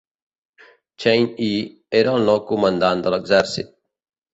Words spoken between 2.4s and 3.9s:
comandant de l'exercit.